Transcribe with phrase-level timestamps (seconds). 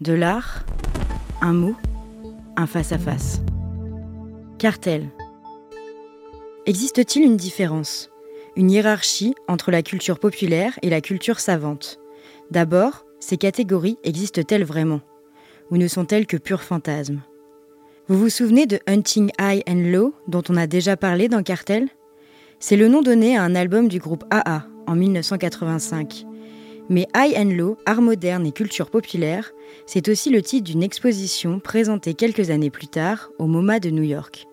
[0.00, 0.64] De l'art,
[1.40, 1.76] un mot,
[2.56, 3.42] un face-à-face.
[4.58, 5.08] Cartel.
[6.66, 8.10] Existe-t-il une différence,
[8.56, 12.00] une hiérarchie entre la culture populaire et la culture savante?
[12.50, 15.00] D'abord, ces catégories existent-elles vraiment?
[15.70, 17.20] Ou ne sont-elles que purs fantasmes?
[18.08, 21.88] Vous vous souvenez de Hunting High and Low dont on a déjà parlé dans Cartel?
[22.58, 26.26] C'est le nom donné à un album du groupe AA en 1985
[26.88, 29.52] mais High and Low, art moderne et culture populaire,
[29.86, 34.02] c'est aussi le titre d'une exposition présentée quelques années plus tard au MoMA de New
[34.02, 34.46] York.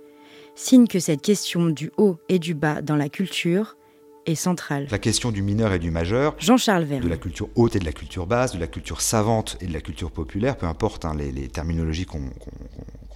[0.56, 3.78] Signe que cette question du haut et du bas dans la culture
[4.26, 4.88] est centrale.
[4.92, 7.04] La question du mineur et du majeur, Jean-Charles Verne.
[7.04, 9.74] de la culture haute et de la culture basse, de la culture savante et de
[9.74, 12.30] la culture populaire, peu importe hein, les, les, terminologies qu'on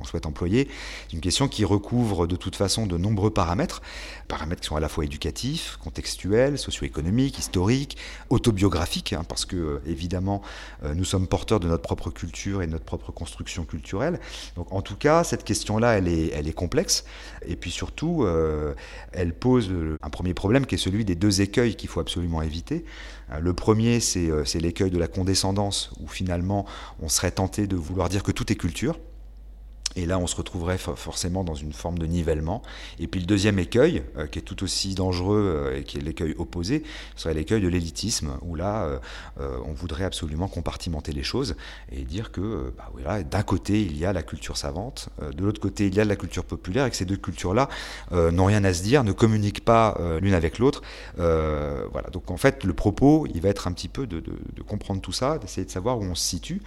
[0.05, 0.67] souhaite employer.
[1.07, 3.81] C'est une question qui recouvre de toute façon de nombreux paramètres,
[4.27, 7.97] paramètres qui sont à la fois éducatifs, contextuels, socio-économiques, historiques,
[8.29, 10.41] autobiographiques, hein, parce que euh, évidemment
[10.83, 14.19] euh, nous sommes porteurs de notre propre culture et de notre propre construction culturelle.
[14.55, 17.05] Donc en tout cas, cette question-là, elle est, elle est complexe,
[17.45, 18.73] et puis surtout, euh,
[19.11, 22.85] elle pose un premier problème qui est celui des deux écueils qu'il faut absolument éviter.
[23.39, 26.65] Le premier, c'est l'écueil de la condescendance, où finalement
[27.01, 28.99] on serait tenté de vouloir dire que tout est culture.
[29.95, 32.61] Et là, on se retrouverait forcément dans une forme de nivellement.
[32.99, 36.01] Et puis le deuxième écueil, euh, qui est tout aussi dangereux euh, et qui est
[36.01, 36.83] l'écueil opposé,
[37.15, 38.99] serait l'écueil de l'élitisme, où là,
[39.39, 41.55] euh, on voudrait absolument compartimenter les choses
[41.91, 45.61] et dire que bah, voilà, d'un côté, il y a la culture savante, de l'autre
[45.61, 47.69] côté, il y a la culture populaire, et que ces deux cultures-là
[48.11, 50.81] n'ont rien à se dire, ne communiquent pas l'une avec l'autre.
[51.15, 52.09] voilà.
[52.11, 55.01] Donc en fait, le propos, il va être un petit peu de, de, de comprendre
[55.01, 56.61] tout ça, d'essayer de savoir où on se situe.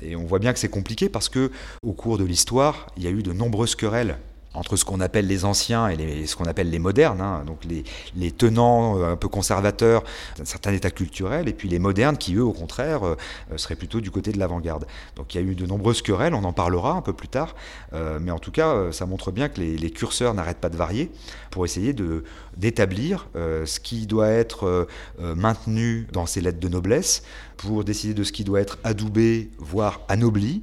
[0.00, 1.50] Et on voit bien que c'est compliqué parce que
[1.82, 4.16] au cours de l'histoire, il y a eu de nombreuses querelles
[4.54, 8.30] entre ce qu'on appelle les anciens et ce qu'on appelle les modernes, hein, donc les,
[8.32, 10.04] tenants euh, un peu conservateurs
[10.38, 13.16] d'un certain état culturel, et puis les modernes qui, eux, au contraire, euh,
[13.56, 14.86] seraient plutôt du côté de l'avant-garde.
[15.16, 17.54] Donc il y a eu de nombreuses querelles, on en parlera un peu plus tard,
[17.92, 20.76] euh, mais en tout cas, euh, ça montre bien que les, curseurs n'arrêtent pas de
[20.76, 21.10] varier
[21.50, 22.24] pour essayer de,
[22.56, 24.88] d'établir euh, ce qui doit être
[25.20, 27.22] maintenu dans ces lettres de noblesse,
[27.56, 30.62] pour décider de ce qui doit être adoubé, voire anobli,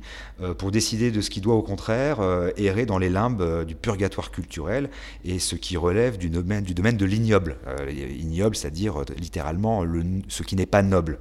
[0.57, 2.19] pour décider de ce qui doit, au contraire,
[2.57, 4.89] errer dans les limbes du purgatoire culturel
[5.25, 7.57] et ce qui relève du domaine, de l'ignoble.
[7.67, 11.19] Euh, ignoble, c'est-à-dire euh, littéralement le, ce qui n'est pas noble.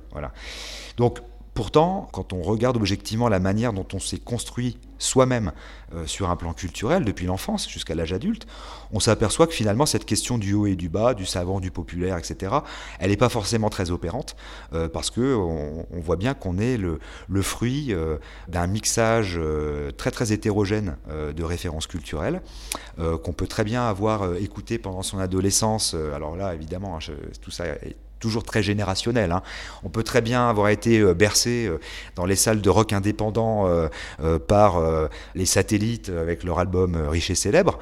[0.97, 1.21] Donc,
[1.61, 5.53] Pourtant, quand on regarde objectivement la manière dont on s'est construit soi-même
[5.95, 8.47] euh, sur un plan culturel, depuis l'enfance jusqu'à l'âge adulte,
[8.93, 12.17] on s'aperçoit que finalement cette question du haut et du bas, du savant, du populaire,
[12.17, 12.55] etc.,
[12.99, 14.37] elle n'est pas forcément très opérante,
[14.73, 16.99] euh, parce que on, on voit bien qu'on est le,
[17.43, 18.17] fruit euh,
[18.49, 19.39] d'un mixage
[19.99, 22.41] très très hétérogène de références culturelles,
[22.97, 25.93] qu'on peut très bien avoir écouté pendant son adolescence.
[25.93, 27.13] alors là, évidemment, hein,
[27.43, 29.33] tout ça est toujours très générationnel.
[29.33, 29.43] Hein.
[29.83, 31.81] On peut très bien avoir été euh, bercé euh,
[32.15, 33.89] dans les salles de rock indépendant euh,
[34.47, 34.81] par
[35.35, 37.79] les satellites avec leur album riche et célèbre,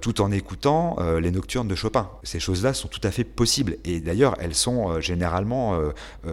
[0.00, 2.08] tout en écoutant les nocturnes de Chopin.
[2.22, 3.76] Ces choses-là sont tout à fait possibles.
[3.84, 5.76] Et d'ailleurs, elles sont généralement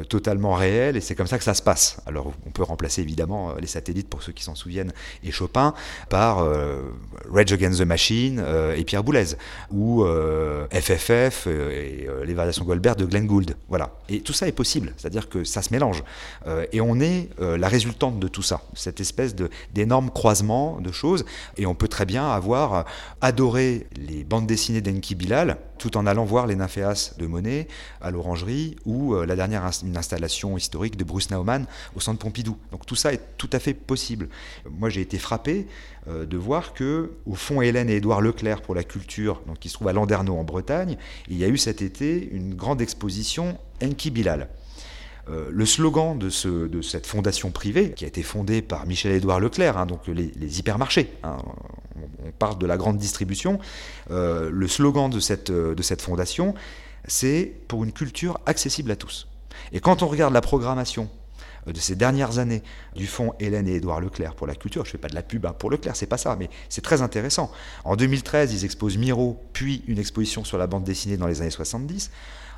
[0.09, 2.01] totalement réelles et c'est comme ça que ça se passe.
[2.05, 4.93] Alors, on peut remplacer évidemment les satellites, pour ceux qui s'en souviennent,
[5.23, 5.73] et Chopin
[6.09, 6.45] par
[7.31, 8.43] Rage Against the Machine
[8.75, 9.35] et Pierre Boulez,
[9.71, 10.05] ou
[10.71, 13.46] FFF et les variations Goldberg de Glenn Gould.
[13.69, 13.95] Voilà.
[14.09, 16.03] Et tout ça est possible, c'est-à-dire que ça se mélange.
[16.47, 19.35] Euh, et on est euh, la résultante de tout ça, cette espèce
[19.73, 21.25] d'énorme croisement de choses.
[21.57, 22.85] Et on peut très bien avoir
[23.21, 27.67] adoré les bandes dessinées d'Enki Bilal, tout en allant voir les nymphéas de Monet
[28.01, 31.65] à l'Orangerie ou euh, la dernière installation historique de Bruce Nauman
[31.95, 32.57] au Centre Pompidou.
[32.71, 34.29] Donc tout ça est tout à fait possible.
[34.69, 35.67] Moi j'ai été frappé
[36.07, 39.75] euh, de voir que au fond Hélène et Édouard Leclerc pour la culture, qui se
[39.75, 40.97] trouve à Landerneau en Bretagne,
[41.29, 44.49] il y a eu cet été une grande exposition Enki Bilal.
[45.29, 49.77] Euh, le slogan de, ce, cette fondation privée, qui a été fondée par Michel-Édouard Leclerc,
[49.77, 51.37] hein, donc les, les hypermarchés, hein,
[52.27, 53.59] on, parle de la grande distribution,
[54.11, 56.53] euh, le slogan de cette, de cette fondation,
[57.07, 59.27] c'est pour une culture accessible à tous.
[59.71, 61.09] Et quand on regarde la programmation
[61.73, 62.63] de ces dernières années
[62.95, 64.85] du fonds Hélène et Édouard Leclerc pour la culture.
[64.85, 66.81] Je ne fais pas de la pub hein, pour Leclerc, c'est pas ça, mais c'est
[66.81, 67.51] très intéressant.
[67.83, 71.49] En 2013, ils exposent Miro, puis une exposition sur la bande dessinée dans les années
[71.49, 72.11] 70.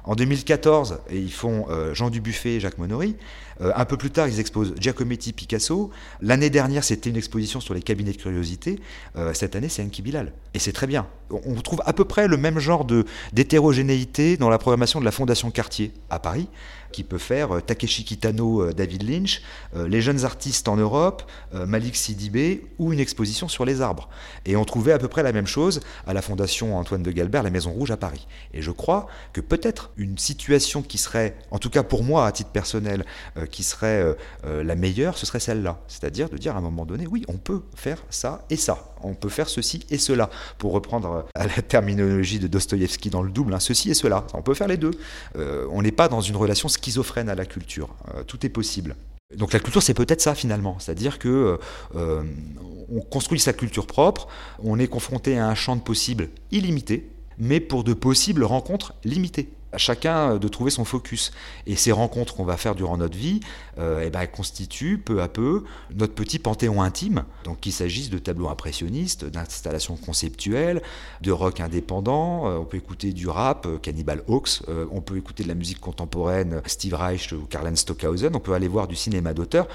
[0.03, 3.15] En 2014, ils font euh, Jean Dubuffet et Jacques Monory.
[3.61, 5.91] Euh, un peu plus tard, ils exposent Giacometti, Picasso.
[6.21, 8.79] L'année dernière, c'était une exposition sur les cabinets de curiosité.
[9.17, 10.31] Euh, cette année, c'est Enki Bilal.
[10.53, 11.07] Et c'est très bien.
[11.29, 12.87] On trouve à peu près le même genre
[13.33, 16.47] d'hétérogénéité dans la programmation de la Fondation Cartier à Paris,
[16.91, 19.43] qui peut faire Takeshi Kitano, David Lynch,
[19.75, 21.21] les jeunes artistes en Europe,
[21.53, 24.09] Malik Sidibé, ou une exposition sur les arbres.
[24.47, 27.43] Et on trouvait à peu près la même chose à la Fondation Antoine de Galbert,
[27.43, 28.25] la Maison Rouge à Paris.
[28.55, 32.31] Et je crois que peut-être une situation qui serait, en tout cas pour moi à
[32.31, 33.05] titre personnel,
[33.37, 34.13] euh, qui serait euh,
[34.45, 35.81] euh, la meilleure, ce serait celle-là.
[35.87, 38.95] C'est-à-dire de dire à un moment donné, oui, on peut faire ça et ça.
[39.03, 40.29] On peut faire ceci et cela.
[40.57, 44.25] Pour reprendre la terminologie de Dostoïevski dans le double, hein, ceci et cela.
[44.33, 44.91] On peut faire les deux.
[45.35, 47.89] on n'est pas dans une relation schizophrène à la culture.
[48.27, 48.95] tout est possible.
[49.35, 51.59] Donc la culture, c'est peut-être ça finalement, c'est-à-dire que
[51.95, 54.27] on construit sa culture propre,
[54.63, 59.49] on est confronté à un champ de possibles illimité, mais pour de possibles rencontres limitées
[59.71, 61.31] à chacun de trouver son focus.
[61.65, 63.39] Et ces rencontres qu'on va faire durant notre vie,
[63.77, 65.63] euh, eh ben, constituent peu à peu
[65.95, 67.23] notre petit panthéon intime.
[67.43, 70.81] Donc qu'il s'agisse de tableaux impressionnistes, d'installations conceptuelles,
[71.21, 75.17] de rock indépendant, euh, on peut écouter du rap, euh, Cannibal Hawks, euh, on peut
[75.17, 78.95] écouter de la musique contemporaine, Steve Reich ou Karl Stockhausen, on peut aller voir du
[78.95, 79.67] cinéma d'auteur,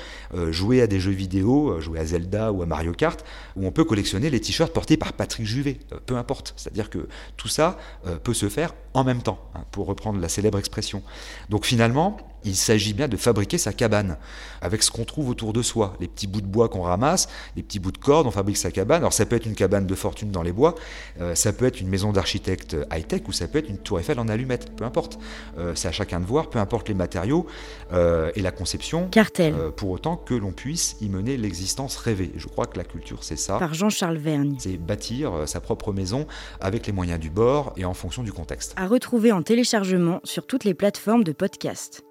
[0.51, 3.25] jouer à des jeux vidéo, jouer à Zelda ou à Mario Kart,
[3.57, 6.55] ou on peut collectionner les t-shirts portés par Patrick Juvet, peu importe.
[6.57, 7.79] C'est-à-dire que tout ça
[8.25, 11.03] peut se faire en même temps, hein, pour reprendre la célèbre expression.
[11.49, 14.17] Donc finalement, il s'agit bien de fabriquer sa cabane
[14.61, 17.63] avec ce qu'on trouve autour de soi, les petits bouts de bois qu'on ramasse, les
[17.63, 18.99] petits bouts de corde, on fabrique sa cabane.
[18.99, 20.75] Alors ça peut être une cabane de fortune dans les bois,
[21.21, 24.19] euh, ça peut être une maison d'architecte high-tech ou ça peut être une tour Eiffel
[24.19, 25.19] en allumettes, peu importe.
[25.59, 27.47] Euh, c'est à chacun de voir, peu importe les matériaux
[27.93, 29.09] euh, et la conception.
[29.09, 29.55] Cartel.
[29.77, 32.33] pour autant que l'on puisse y mener l'existence rêvée.
[32.37, 33.59] Je crois que la culture, c'est ça.
[33.59, 34.57] Par Jean-Charles Vergne.
[34.59, 36.27] C'est bâtir sa propre maison
[36.61, 38.73] avec les moyens du bord et en fonction du contexte.
[38.77, 42.05] À retrouver en téléchargement sur toutes les plateformes de podcast.